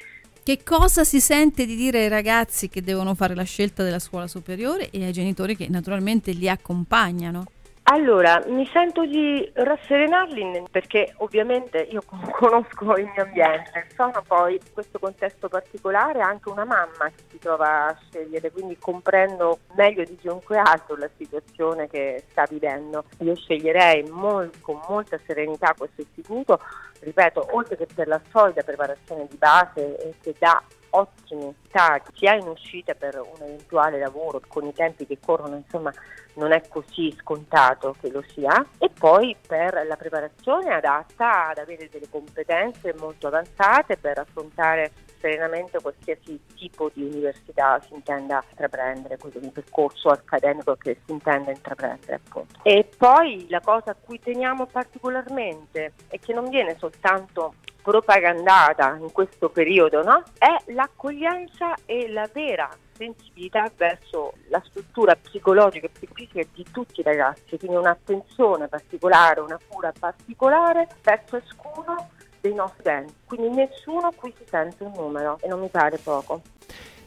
Che 0.45 0.65
cosa 0.65 1.05
si 1.05 1.21
sente 1.21 1.67
di 1.67 1.77
dire 1.77 2.01
ai 2.01 2.09
ragazzi 2.09 2.69
che 2.69 2.83
devono 2.83 3.15
fare 3.15 3.37
la 3.37 3.45
scelta 3.45 3.85
della 3.85 4.01
scuola 4.01 4.27
superiore 4.27 4.91
e 4.91 5.05
ai 5.05 5.13
genitori 5.13 5.55
che 5.57 5.69
naturalmente 5.69 6.33
li 6.33 6.49
accompagnano? 6.49 7.45
Allora, 7.93 8.43
mi 8.47 8.67
sento 8.73 9.05
di 9.05 9.51
rasserenarli 9.53 10.65
perché 10.71 11.13
ovviamente 11.19 11.77
io 11.91 12.01
conosco 12.33 12.97
il 12.97 13.05
mio 13.15 13.23
ambiente, 13.23 13.87
sono 13.95 14.23
poi 14.27 14.55
in 14.55 14.73
questo 14.73 14.99
contesto 14.99 15.51
particolare 15.51 16.21
anche 16.23 16.49
una 16.49 16.65
mamma 16.65 17.11
che 17.15 17.23
si 17.29 17.39
trova 17.39 17.89
a 17.89 17.99
scegliere, 18.09 18.51
quindi 18.51 18.79
comprendo 18.79 19.59
meglio 19.75 20.05
di 20.05 20.17
chiunque 20.17 20.57
altro 20.57 20.97
la 20.97 21.11
situazione 21.19 21.87
che 21.89 22.25
sta 22.31 22.47
vivendo. 22.49 23.05
Io 23.19 23.37
sceglierei 23.37 24.05
mol- 24.05 24.59
con 24.63 24.81
molta 24.89 25.21
serenità 25.27 25.75
questo 25.77 26.01
istituto, 26.01 26.61
ripeto, 27.01 27.49
oltre 27.51 27.77
che 27.77 27.87
per 27.95 28.09
la 28.09 28.21
solida 28.31 28.63
preparazione 28.63 29.27
di 29.29 29.37
base 29.37 30.15
che 30.23 30.35
dà 30.39 30.63
ottimi 30.93 31.55
stati 31.67 32.11
sia 32.15 32.35
in 32.35 32.47
uscita 32.47 32.95
per 32.95 33.17
un 33.17 33.43
eventuale 33.43 33.99
lavoro 33.99 34.41
con 34.47 34.67
i 34.67 34.73
tempi 34.73 35.07
che 35.07 35.19
corrono, 35.25 35.57
insomma 35.57 35.93
non 36.35 36.53
è 36.53 36.67
così 36.69 37.15
scontato 37.19 37.95
che 38.01 38.11
lo 38.11 38.23
sia. 38.29 38.67
E 38.79 38.89
poi 38.89 39.37
per 39.47 39.85
la 39.87 39.97
preparazione 39.97 40.73
adatta 40.73 41.49
ad 41.49 41.59
avere 41.59 41.89
delle 41.91 42.09
competenze 42.09 42.95
molto 42.99 43.27
avanzate 43.27 43.97
per 43.97 44.19
affrontare 44.19 44.93
serenamente 45.23 45.81
qualsiasi 45.81 46.39
tipo 46.57 46.91
di 46.93 47.05
università 47.05 47.81
si 47.87 47.95
intenda 47.95 48.45
intraprendere, 48.51 49.17
quello 49.17 49.39
di 49.39 49.49
percorso 49.51 50.09
accademico 50.09 50.75
che 50.75 50.99
si 51.07 51.13
intenda 51.13 51.53
intraprendere 51.53 52.15
appunto. 52.15 52.59
E 52.65 52.89
poi 52.99 53.47
la 53.49 53.61
cosa 53.61 53.93
a 53.93 53.97
cui 53.99 54.19
teniamo 54.19 54.67
particolarmente 54.67 55.93
e 56.09 56.19
che 56.19 56.35
non 56.35 56.49
viene 56.51 56.77
soltanto 56.77 57.55
propagandata 57.83 58.97
in 59.01 59.11
questo 59.11 59.49
periodo 59.49 60.03
no? 60.03 60.23
è 60.39 60.73
l'accoglienza 60.73 61.75
e 61.85 62.09
la 62.11 62.29
vera 62.33 62.71
sensibilità 62.97 63.71
verso 63.77 64.35
la 64.49 64.63
struttura 64.65 65.17
psicologica 65.17 65.87
e 65.87 65.91
psicofisica 65.91 66.43
di 66.53 66.65
tutti 66.71 67.01
i 67.01 67.03
ragazzi, 67.03 67.59
quindi 67.59 67.77
un'attenzione 67.77 68.69
particolare, 68.69 69.41
una 69.41 69.59
cura 69.67 69.93
particolare 69.99 70.87
per 71.01 71.25
ciascuno 71.29 72.11
dei 72.43 72.53
nostri 72.53 72.91
enti, 72.91 73.15
quindi 73.25 73.49
nessuno 73.49 74.13
qui 74.15 74.35
si 74.37 74.45
sente 74.49 74.83
un 74.83 74.93
numero 74.95 75.39
e 75.41 75.49
non 75.49 75.61
mi 75.61 75.69
pare 75.69 75.97
poco. 75.97 76.43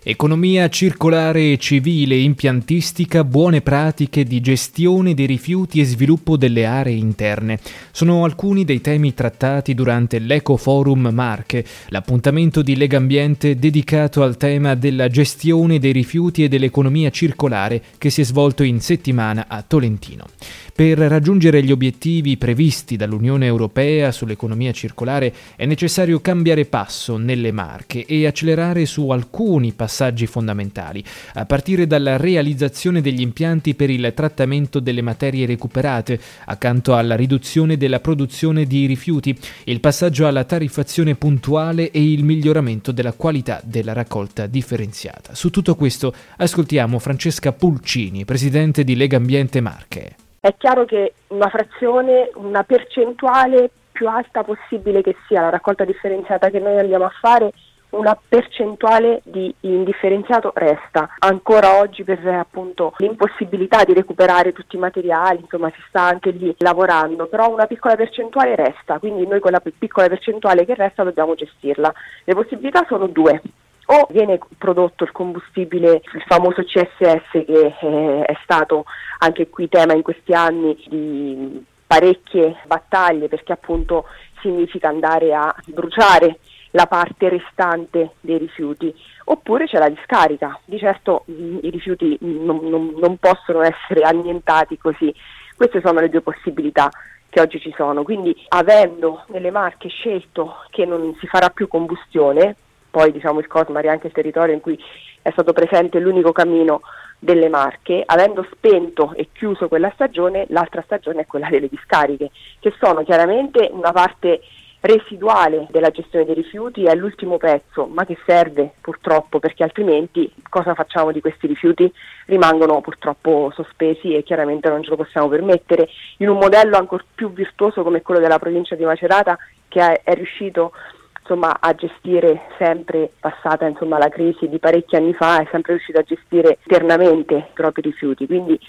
Economia 0.08 0.70
circolare 0.70 1.54
e 1.54 1.58
civile, 1.58 2.16
impiantistica, 2.16 3.24
buone 3.24 3.62
pratiche 3.62 4.24
di 4.24 4.40
gestione 4.40 5.16
dei 5.16 5.26
rifiuti 5.26 5.80
e 5.80 5.84
sviluppo 5.84 6.38
delle 6.38 6.64
aree 6.64 6.94
interne. 6.94 7.58
Sono 7.90 8.24
alcuni 8.24 8.66
dei 8.66 8.82
temi 8.82 9.16
trattati 9.16 9.74
durante 9.74 10.20
l'Eco 10.20 10.58
Forum 10.58 11.10
Marche, 11.12 11.66
l'appuntamento 11.88 12.62
di 12.62 12.76
Legambiente 12.76 13.56
dedicato 13.56 14.22
al 14.22 14.38
tema 14.38 14.76
della 14.76 15.08
gestione 15.08 15.80
dei 15.80 15.92
rifiuti 15.92 16.44
e 16.44 16.50
dell'economia 16.50 17.10
circolare 17.10 17.82
che 17.98 18.12
si 18.12 18.22
è 18.22 18.26
svolto 18.26 18.62
in 18.62 18.82
settimana 18.82 19.46
a 19.48 19.64
Tolentino. 19.64 20.28
Per 20.76 21.00
raggiungere 21.00 21.64
gli 21.64 21.72
obiettivi 21.72 22.38
previsti 22.38 22.96
dall'Unione 22.96 23.48
Europea 23.48 24.12
sull'economia 24.12 24.72
circolare 24.72 25.34
è 25.56 25.66
necessario 25.66 26.20
cambiare 26.20 26.66
passo 26.66 27.18
nelle 27.18 27.52
marche 27.52 28.06
e 28.06 28.28
accelerare 28.28 28.86
su 28.86 29.10
alcuni 29.10 29.72
passaggi 29.72 29.94
fondamentali, 30.26 31.04
a 31.36 31.46
partire 31.46 31.88
dalla 31.88 32.18
realizzazione 32.18 33.02
degli 33.02 33.22
impianti 33.22 33.76
per 33.76 33.90
il 33.90 34.12
trattamento 34.14 34.80
delle 34.80 35.02
materie 35.02 35.46
recuperate, 35.46 36.20
accanto 36.46 36.96
alla 36.96 37.16
riduzione 37.16 37.78
della 37.78 38.00
produzione 38.00 38.66
di 38.66 38.86
rifiuti, 38.86 39.38
il 39.66 39.80
passaggio 39.80 40.28
alla 40.28 40.44
tariffazione 40.44 41.16
puntuale 41.16 41.92
e 41.92 42.12
il 42.12 42.24
miglioramento 42.24 42.92
della 42.92 43.14
qualità 43.14 43.62
della 43.64 43.94
raccolta 43.94 44.48
differenziata. 44.48 45.36
Su 45.36 45.50
tutto 45.50 45.76
questo 45.76 46.14
ascoltiamo 46.38 47.00
Francesca 47.00 47.52
Pulcini, 47.52 48.26
presidente 48.26 48.84
di 48.84 48.96
Lega 48.96 49.18
Ambiente 49.18 49.62
Marche. 49.62 50.16
È 50.40 50.54
chiaro 50.58 50.86
che 50.86 51.14
una 51.28 51.50
frazione, 51.50 52.30
una 52.36 52.64
percentuale 52.64 53.72
più 53.92 54.08
alta 54.08 54.44
possibile 54.44 55.02
che 55.02 55.16
sia 55.28 55.42
la 55.42 55.50
raccolta 55.50 55.86
differenziata 55.86 56.50
che 56.50 56.60
noi 56.60 56.78
andiamo 56.78 57.06
a 57.06 57.12
fare, 57.22 57.52
una 57.96 58.18
percentuale 58.28 59.22
di 59.24 59.54
indifferenziato 59.62 60.52
resta. 60.56 61.16
Ancora 61.20 61.80
oggi 61.80 62.04
per 62.04 62.26
appunto 62.28 62.94
l'impossibilità 62.98 63.84
di 63.84 63.94
recuperare 63.94 64.54
tutti 64.54 64.76
i 64.76 64.80
materiali, 64.80 65.42
insomma 65.42 65.72
si 65.74 65.82
sta 65.88 66.02
anche 66.02 66.32
lì 66.32 66.54
lavorando, 66.60 67.28
però 67.28 67.52
una 67.52 67.66
piccola 67.66 67.96
percentuale 67.96 68.56
resta, 68.56 69.00
quindi 69.00 69.26
noi 69.26 69.40
quella 69.40 69.62
piccola 69.62 70.08
percentuale 70.08 70.66
che 70.66 70.76
resta 70.76 71.04
dobbiamo 71.04 71.36
gestirla. 71.36 71.94
Le 72.24 72.34
possibilità 72.34 72.86
sono 72.88 73.08
due 73.08 73.42
o 73.88 74.08
viene 74.10 74.40
prodotto 74.58 75.04
il 75.04 75.12
combustibile, 75.12 76.02
il 76.14 76.24
famoso 76.26 76.64
CSS 76.64 77.46
che 77.46 77.76
eh, 77.80 78.22
è 78.24 78.38
stato 78.44 78.86
anche 79.20 79.50
qui 79.50 79.70
tema 79.70 79.94
in 79.94 80.02
questi 80.02 80.34
anni 80.34 80.76
di 80.88 81.64
parecchie 81.86 82.58
battaglie 82.66 83.28
perché 83.28 83.54
appunto 83.54 84.06
significa 84.42 84.90
andare 84.90 85.34
a 85.34 85.54
bruciare 85.68 86.40
la 86.76 86.88
parte 86.88 87.30
restante 87.30 88.12
dei 88.20 88.38
rifiuti, 88.38 88.94
oppure 89.26 89.66
c'è 89.66 89.80
la 89.80 89.90
discarica. 89.90 90.60
Di 90.66 90.78
certo 90.78 91.24
i 91.28 91.70
rifiuti 91.70 92.18
non, 92.20 92.60
non, 92.64 92.94
non 92.98 93.18
possono 93.18 93.62
essere 93.62 94.02
annientati 94.02 94.78
così. 94.78 95.14
Queste 95.56 95.80
sono 95.82 96.02
le 96.02 96.10
due 96.10 96.22
possibilità 96.22 96.90
che 97.30 97.40
oggi 97.40 97.62
ci 97.62 97.74
sono. 97.78 98.04
Quindi 98.04 98.36
avendo 98.50 99.24
nelle 99.28 99.52
marche 99.52 99.88
scelto 99.88 100.58
che 100.70 100.86
non 100.86 101.16
si 101.20 101.28
farà 101.28 101.50
più 101.50 101.70
combustione, 101.70 102.56
poi 102.92 103.14
diciamo 103.14 103.40
il 103.40 103.48
Cosmari 103.48 103.88
è 103.88 103.92
anche 103.92 104.08
il 104.08 104.14
territorio 104.14 104.54
in 104.54 104.62
cui 104.62 104.78
è 105.22 105.32
stato 105.32 105.54
presente 105.54 106.00
l'unico 106.00 106.34
cammino 106.34 106.82
delle 107.20 107.48
Marche, 107.48 108.04
avendo 108.06 108.46
spento 108.52 109.14
e 109.16 109.30
chiuso 109.32 109.70
quella 109.70 109.92
stagione, 109.94 110.46
l'altra 110.50 110.82
stagione 110.84 111.22
è 111.22 111.26
quella 111.26 111.48
delle 111.50 111.70
discariche, 111.70 112.32
che 112.60 112.74
sono 112.80 113.04
chiaramente 113.04 113.70
una 113.72 113.94
parte 113.94 114.42
residuale 114.86 115.68
della 115.72 115.90
gestione 115.90 116.26
dei 116.26 116.36
rifiuti, 116.36 116.84
è 116.84 116.94
l'ultimo 116.94 117.38
pezzo, 117.38 117.88
ma 117.88 118.06
che 118.06 118.18
serve 118.26 118.74
purtroppo 118.82 119.40
perché 119.40 119.64
altrimenti 119.64 120.32
cosa 120.50 120.74
facciamo 120.74 121.12
di 121.12 121.22
questi 121.22 121.48
rifiuti? 121.48 121.92
Rimangono 122.28 122.82
purtroppo 122.82 123.52
sospesi 123.54 124.14
e 124.14 124.24
chiaramente 124.24 124.70
non 124.70 124.84
ce 124.84 124.92
lo 124.92 124.96
possiamo 124.98 125.28
permettere. 125.28 125.90
In 126.18 126.30
un 126.30 126.38
modello 126.38 126.78
ancora 126.78 127.04
più 127.14 127.32
virtuoso 127.34 127.84
come 127.84 128.02
quello 128.02 128.20
della 128.20 128.40
provincia 128.40 128.76
di 128.76 128.86
Macerata 128.86 129.38
che 129.68 130.02
è, 130.02 130.14
riuscito 130.14 130.72
insomma, 131.20 131.58
a 131.60 131.74
gestire 131.74 132.44
sempre, 132.58 133.12
passata 133.20 133.66
insomma, 133.66 133.98
la 133.98 134.10
crisi 134.10 134.48
di 134.48 134.60
parecchi 134.60 134.96
anni 134.96 135.14
fa, 135.14 135.42
è 135.42 135.48
sempre 135.52 135.74
riuscito 135.74 136.00
a 136.00 136.04
gestire 136.04 136.60
internamente 136.64 137.36
i 137.36 137.54
propri 137.54 137.82
rifiuti. 137.82 138.28
Quindi 138.28 138.60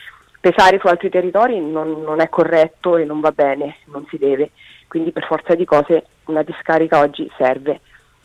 pesare 0.41 0.79
su 0.79 0.87
altri 0.87 1.11
territori 1.11 1.61
non, 1.61 2.03
non 2.03 2.21
è 2.21 2.29
corretto 2.29 2.97
e 2.97 3.05
non 3.05 3.21
va 3.21 3.33
bene, 3.33 3.77
non 3.87 4.07
si 4.09 4.17
deve. 4.17 4.51
Quindi 4.89 5.13
per 5.13 5.27
forza 5.27 5.55
di 5.55 5.65
cose 5.65 6.07
una 6.27 6.43
discarica 6.43 7.01
oggi 7.01 7.31
serve. 7.37 7.81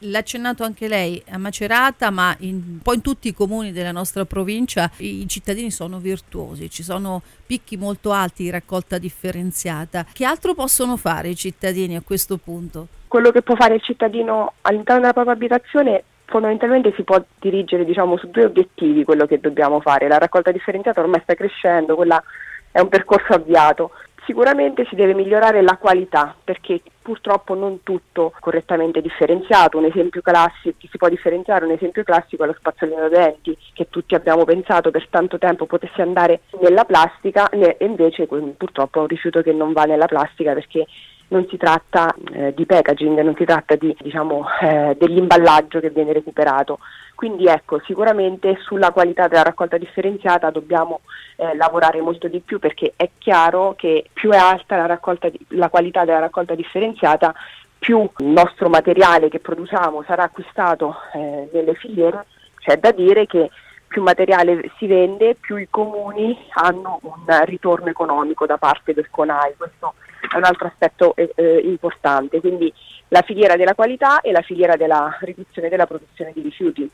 L'ha 0.06 0.17
accennato 0.17 0.63
anche 0.63 0.88
lei 0.88 1.21
a 1.30 1.38
Macerata, 1.38 2.10
ma 2.10 2.36
in, 2.39 2.56
un 2.56 2.80
po' 2.82 2.93
in 2.93 3.02
tutti 3.02 3.28
i 3.28 3.34
comuni 3.34 3.71
della 3.71 3.91
nostra 3.91 4.26
provincia 4.26 4.89
i 4.97 5.28
cittadini 5.28 5.69
sono 5.69 6.00
virtuosi, 6.00 6.71
ci 6.71 6.82
sono 6.82 7.21
picchi 7.45 7.78
molto 7.78 8.12
alti 8.12 8.43
di 8.43 8.50
raccolta 8.50 8.97
differenziata. 8.97 10.06
Che 10.12 10.26
altro 10.26 10.56
possono 10.56 10.97
fare 10.97 11.30
i 11.30 11.36
cittadini 11.36 11.95
a 11.95 12.02
questo 12.02 12.38
punto? 12.38 12.88
Quello 13.08 13.30
che 13.30 13.43
può 13.43 13.56
fare 13.56 13.76
il 13.76 13.82
cittadino 13.84 14.54
all'interno 14.62 15.02
della 15.02 15.13
propria 15.13 15.36
abitazione 15.36 16.04
fondamentalmente 16.32 16.93
si 16.95 17.04
può 17.04 17.21
dirigere 17.39 17.84
diciamo, 17.84 18.17
su 18.17 18.30
due 18.32 18.45
obiettivi 18.45 19.04
quello 19.04 19.26
che 19.26 19.39
dobbiamo 19.39 19.82
fare. 19.82 20.08
La 20.08 20.17
raccolta 20.17 20.52
differenziata 20.52 21.02
ormai 21.02 21.19
sta 21.21 21.36
crescendo, 21.36 21.95
quella 21.95 22.24
è 22.71 22.80
un 22.80 22.88
percorso 22.88 23.34
avviato. 23.34 23.91
Sicuramente 24.25 24.86
si 24.88 24.95
deve 24.95 25.13
migliorare 25.13 25.62
la 25.62 25.77
qualità 25.77 26.36
perché 26.43 26.81
purtroppo 27.01 27.55
non 27.55 27.81
tutto 27.81 28.34
correttamente 28.39 29.01
differenziato. 29.01 29.77
Un 29.77 29.86
esempio 29.86 30.21
classico 30.21 30.77
si 30.79 30.97
può 30.97 31.10
differenziare, 31.10 31.65
un 31.65 31.71
esempio 31.71 32.03
classico 32.03 32.43
è 32.43 32.47
lo 32.47 32.55
spazzolino 32.57 33.10
denti 33.10 33.57
che 33.73 33.88
tutti 33.89 34.13
abbiamo 34.13 34.43
pensato 34.43 34.91
per 34.91 35.07
tanto 35.10 35.38
tempo 35.38 35.65
potesse 35.65 36.01
andare 36.01 36.41
nella 36.62 36.86
plastica 36.86 37.49
e 37.49 37.77
invece 37.79 38.27
purtroppo 38.27 38.99
è 38.99 39.01
un 39.01 39.07
rifiuto 39.07 39.41
che 39.41 39.53
non 39.53 39.73
va 39.73 39.84
nella 39.86 40.05
plastica 40.05 40.53
perché 40.53 40.86
non 41.32 41.48
si 41.50 41.58
tratta 41.58 42.13
eh, 42.34 42.54
di 42.54 42.65
packaging, 42.65 43.20
non 43.22 43.36
si 43.38 43.46
tratta 43.46 43.76
di, 43.76 43.96
diciamo, 44.00 44.46
eh, 44.62 44.96
dell'imballaggio 44.98 45.80
che 45.80 45.89
viene 45.89 46.13
recuperato. 46.13 46.80
Quindi 47.15 47.46
ecco, 47.46 47.80
sicuramente 47.86 48.58
sulla 48.62 48.91
qualità 48.91 49.28
della 49.28 49.44
raccolta 49.44 49.78
differenziata 49.78 50.50
dobbiamo 50.50 51.02
eh, 51.38 51.56
lavorare 51.56 52.02
molto 52.02 52.28
di 52.28 52.39
più 52.39 52.60
perché 52.60 52.94
è 52.96 53.10
chiaro 53.17 53.76
che 53.78 54.06
più 54.12 54.32
è 54.32 54.38
alta 54.38 54.76
la, 54.76 55.00
di, 55.30 55.46
la 55.50 55.70
qualità 55.70 56.04
della 56.04 56.20
raccolta 56.20 56.56
differenziata, 56.56 57.34
più 57.80 58.10
il 58.17 58.26
nostro 58.26 58.70
materiale 58.70 59.30
che 59.30 59.39
produciamo 59.39 60.04
sarà 60.04 60.24
acquistato 60.24 60.96
eh, 61.13 61.50
nelle 61.54 61.76
filiere. 61.76 62.26
C'è 62.60 62.78
da 62.78 62.91
dire 62.91 63.26
che 63.26 63.50
più 63.88 64.02
materiale 64.02 64.72
si 64.78 64.86
vende, 64.86 65.36
più 65.36 65.56
i 65.56 65.67
comuni 65.70 66.38
hanno 66.54 67.00
un 67.04 67.46
ritorno 67.46 67.88
economico 67.88 68.46
da 68.46 68.58
parte 68.58 68.94
del 68.94 69.10
CONAI. 69.10 69.56
Questo 69.58 69.94
è 70.29 70.38
un 70.38 70.43
altro 70.43 70.67
aspetto 70.67 71.15
eh, 71.15 71.31
eh, 71.36 71.57
importante, 71.63 72.39
quindi 72.39 72.71
la 73.10 73.21
filiera 73.21 73.55
della 73.55 73.75
qualità 73.75 74.21
e 74.21 74.31
la 74.31 74.41
filiera 74.41 74.75
della 74.75 75.17
riduzione 75.21 75.69
della 75.69 75.86
produzione 75.86 76.31
di 76.34 76.41
rifiuti. 76.41 76.89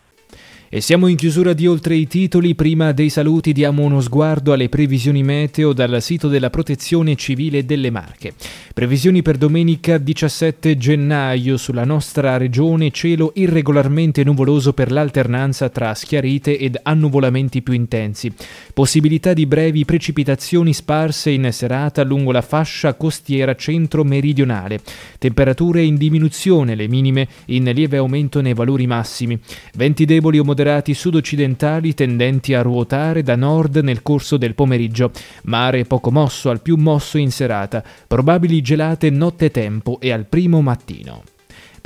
E 0.70 0.82
siamo 0.82 1.08
in 1.08 1.16
chiusura 1.16 1.54
di 1.54 1.66
oltre 1.66 1.96
i 1.96 2.08
titoli, 2.08 2.54
prima 2.54 2.92
dei 2.92 3.10
saluti 3.10 3.54
diamo 3.54 3.84
uno 3.84 4.02
sguardo 4.02 4.52
alle 4.52 4.68
previsioni 4.68 5.24
meteo 5.24 5.72
dal 5.72 6.02
sito 6.02 6.28
della 6.28 6.50
Protezione 6.50 7.16
Civile 7.16 7.64
delle 7.64 7.90
Marche. 7.90 8.34
Previsioni 8.74 9.22
per 9.22 9.38
domenica 9.38 9.98
17 9.98 10.76
gennaio 10.76 11.56
sulla 11.56 11.86
nostra 11.86 12.36
regione 12.36 12.92
cielo 12.92 13.32
irregolarmente 13.36 14.26
nuvoloso 14.26 14.74
per 14.74 14.92
l'alternanza 14.92 15.70
tra 15.70 15.94
schiarite 15.94 16.58
ed 16.60 16.78
annuvolamenti 16.84 17.62
più 17.62 17.72
intensi. 17.72 18.30
Possibilità 18.74 19.32
di 19.32 19.46
brevi 19.46 19.86
precipitazioni 19.86 20.74
sparse 20.74 21.30
in 21.30 21.48
serata 21.54 22.04
lungo 22.04 22.34
la 22.34 22.42
fascia 22.42 22.94
costiera 22.96 23.56
centro-meridionale. 23.56 24.82
Temperature 25.18 25.82
in 25.82 25.96
diminuzione, 25.96 26.76
le 26.76 26.90
minime 26.90 27.26
in 27.46 27.64
lieve 27.74 27.96
aumento 27.96 28.42
nei 28.42 28.54
valori 28.54 28.86
massimi. 28.86 29.40
Venti 29.76 30.04
deboli 30.04 30.40
o 30.40 30.44
moderati 30.44 30.56
sud-occidentali 30.94 31.94
tendenti 31.94 32.54
a 32.54 32.62
ruotare 32.62 33.24
da 33.24 33.36
nord 33.36 33.78
nel 33.78 34.02
corso 34.02 34.38
del 34.38 34.56
pomeriggio, 34.56 35.12
mare 35.44 35.86
poco 35.86 36.12
mosso 36.12 36.50
al 36.50 36.62
più 36.62 36.76
mosso 36.76 37.18
in 37.18 37.32
serata, 37.32 37.84
probabili 38.08 38.62
gelate 38.62 39.10
nottetempo 39.10 40.00
e 40.00 40.12
al 40.12 40.26
primo 40.26 40.62
mattino. 40.62 41.37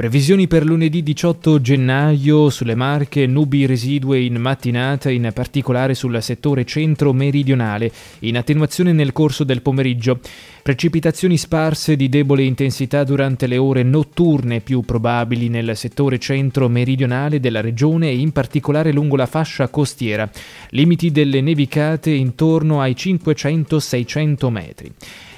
Previsioni 0.01 0.47
per 0.47 0.65
lunedì 0.65 1.03
18 1.03 1.61
gennaio 1.61 2.49
sulle 2.49 2.73
Marche, 2.73 3.27
nubi 3.27 3.67
residue 3.67 4.19
in 4.19 4.37
mattinata, 4.37 5.11
in 5.11 5.29
particolare 5.31 5.93
sul 5.93 6.19
settore 6.23 6.65
centro-meridionale, 6.65 7.91
in 8.21 8.35
attenuazione 8.35 8.93
nel 8.93 9.11
corso 9.11 9.43
del 9.43 9.61
pomeriggio. 9.61 10.19
Precipitazioni 10.63 11.37
sparse 11.37 11.95
di 11.95 12.09
debole 12.09 12.41
intensità 12.41 13.03
durante 13.03 13.45
le 13.45 13.57
ore 13.57 13.83
notturne 13.83 14.61
più 14.61 14.81
probabili 14.81 15.49
nel 15.49 15.77
settore 15.77 16.17
centro-meridionale 16.17 17.39
della 17.39 17.61
regione 17.61 18.09
e 18.09 18.17
in 18.17 18.31
particolare 18.31 18.91
lungo 18.91 19.15
la 19.15 19.27
fascia 19.27 19.67
costiera. 19.67 20.27
Limiti 20.69 21.11
delle 21.11 21.41
nevicate 21.41 22.09
intorno 22.09 22.81
ai 22.81 22.93
500-600 22.93 24.49
metri. 24.49 24.91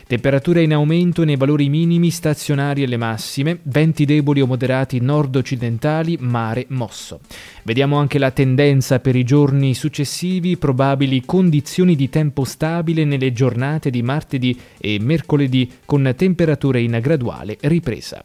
Temperature 0.05 0.61
in 0.61 0.73
aumento 0.73 1.23
nei 1.23 1.37
valori 1.37 1.69
minimi 1.69 2.09
stazionari 2.09 2.83
alle 2.83 2.97
massime, 2.97 3.59
venti 3.63 4.05
deboli 4.05 4.41
o 4.41 4.45
moderati 4.45 4.99
nord-occidentali, 4.99 6.17
mare 6.19 6.65
mosso. 6.69 7.21
Vediamo 7.63 7.97
anche 7.97 8.19
la 8.19 8.31
tendenza 8.31 8.99
per 8.99 9.15
i 9.15 9.23
giorni 9.23 9.73
successivi, 9.73 10.57
probabili 10.57 11.23
condizioni 11.25 11.95
di 11.95 12.09
tempo 12.09 12.43
stabile 12.43 13.05
nelle 13.05 13.31
giornate 13.31 13.89
di 13.89 14.01
martedì 14.01 14.59
e 14.77 14.97
mercoledì 14.99 15.71
con 15.85 16.13
temperature 16.15 16.81
in 16.81 16.99
graduale 17.01 17.57
ripresa. 17.61 18.23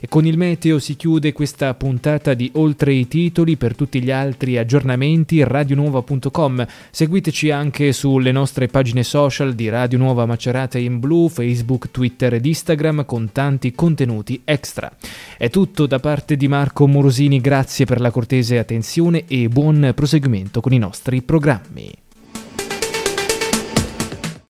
E 0.00 0.08
con 0.08 0.26
il 0.26 0.36
meteo 0.36 0.78
si 0.78 0.96
chiude 0.96 1.32
questa 1.32 1.72
puntata 1.74 2.34
di 2.34 2.50
Oltre 2.54 2.92
i 2.92 3.06
titoli. 3.06 3.56
Per 3.56 3.76
tutti 3.76 4.02
gli 4.02 4.10
altri 4.10 4.58
aggiornamenti 4.58 5.42
radionuova.com. 5.44 6.66
Seguiteci 6.90 7.50
anche 7.50 7.92
sulle 7.92 8.32
nostre 8.32 8.66
pagine 8.66 9.02
social 9.02 9.54
di 9.54 9.68
Radio 9.68 9.98
Nuova 9.98 10.26
Macerata 10.26 10.78
in 10.78 10.98
Blu, 10.98 11.28
Facebook, 11.28 11.90
Twitter 11.90 12.34
ed 12.34 12.46
Instagram 12.46 13.04
con 13.04 13.30
tanti 13.32 13.72
contenuti 13.72 14.40
extra. 14.44 14.90
È 15.36 15.50
tutto 15.50 15.86
da 15.86 16.00
parte 16.00 16.36
di 16.36 16.48
Marco 16.48 16.86
Morosini, 16.86 17.40
grazie 17.40 17.84
per 17.84 18.00
la 18.00 18.10
cortese 18.10 18.58
attenzione 18.58 19.24
e 19.26 19.48
buon 19.48 19.92
proseguimento 19.94 20.60
con 20.60 20.72
i 20.72 20.78
nostri 20.78 21.22
programmi. 21.22 22.01